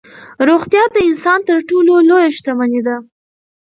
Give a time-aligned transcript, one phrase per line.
[0.49, 2.95] روغتیا د انسان تر ټولو لویه شتمني ده.